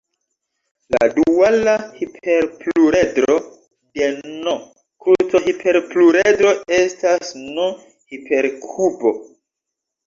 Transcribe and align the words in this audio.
La 0.93 1.01
duala 1.17 1.75
hiperpluredro 1.99 3.35
de 4.01 4.07
"n"-kruco-hiperpluredro 4.09 6.57
estas 6.83 7.33
"n"-hiperkubo. 7.47 9.17